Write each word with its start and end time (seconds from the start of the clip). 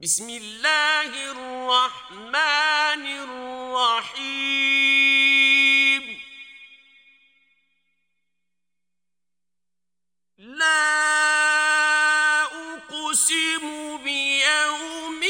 بسم 0.00 0.30
الله 0.30 1.10
الرحمن 1.30 3.06
الرحيم. 4.06 4.28
لا 10.38 10.82
أقسم 12.42 13.96
بيوم 14.04 15.22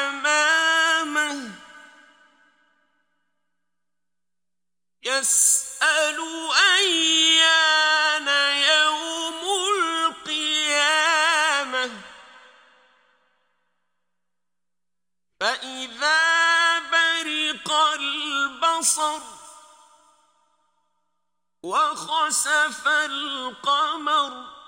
أمامه. 0.09 1.50
يسأل 5.03 6.19
أيان 6.77 8.28
يوم 8.58 9.41
القيامة. 10.11 11.11
فإذا 15.41 16.78
برق 16.78 17.73
البصر 17.73 19.20
وخسف 21.62 22.89
القمر 22.89 24.61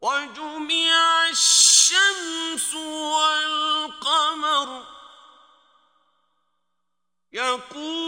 وجمع 0.00 1.28
الشمس 1.28 1.59
يقول 7.49 7.98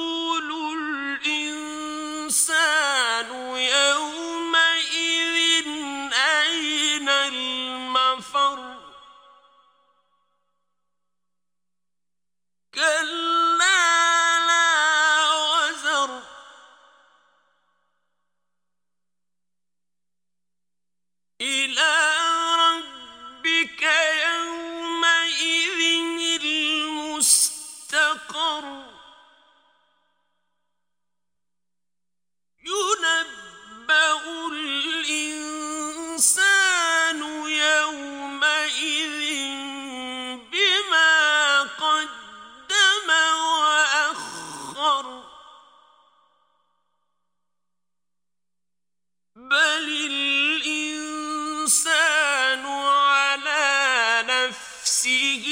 نفسه 55.03 55.47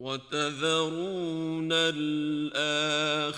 وتذرون 0.00 1.72
الآخرة 1.72 3.28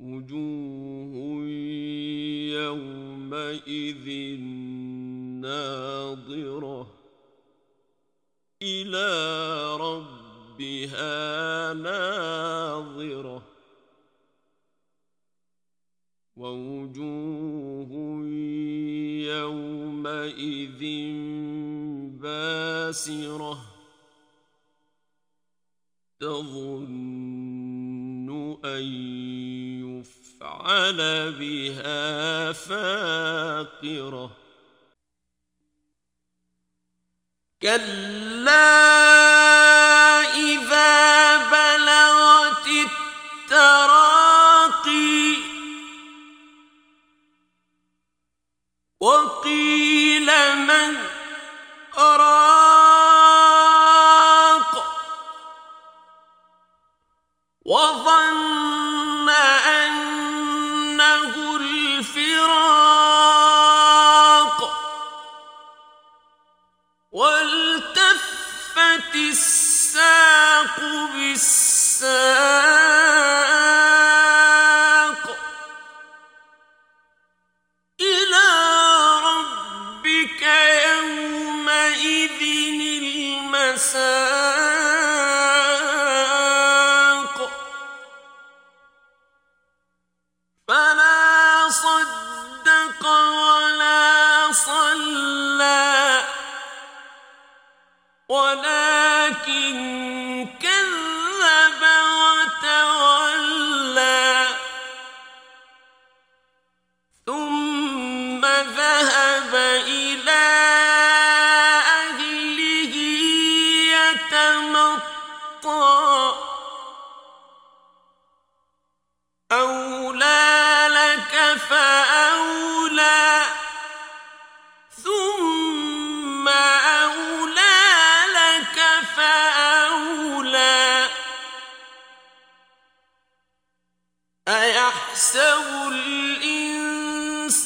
وجوه 0.00 1.44
يومئذ 2.52 4.08
ناظرة 5.40 6.86
إلى 8.62 9.08
ربها 9.76 11.72
ناظرة 11.72 13.42
ووجوه 16.36 17.92
يومئذ 19.26 20.82
باسرة 22.22 23.58
تظن 26.20 27.38
أن 28.64 28.82
يفعل 29.82 31.32
بها 31.32 32.52
فاقرة 32.52 34.30
كلا 37.62 38.72
إذا 40.34 41.36
بلغت 41.36 42.66
التراقي 43.46 44.12
وقيل 49.00 50.26
من 50.56 51.11
راق 51.96 52.71
الساق 83.94 84.32
فلا 90.68 91.68
صدق 91.68 93.06
ولا 93.06 94.52
صلى. 94.52 96.24
ولكن 98.28 99.76
كذب 100.62 101.82
وتولى. 102.62 103.26
ثم 107.26 108.46
ذهب 108.46 109.21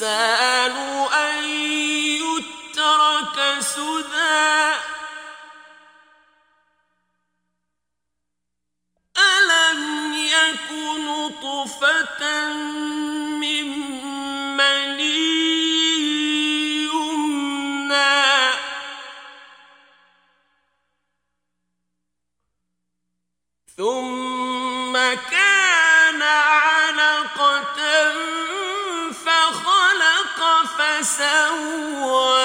الإنسان 0.02 0.76
أن 1.14 1.44
يترك 2.20 3.60
سدى 3.60 4.05
فخلق 31.02 32.35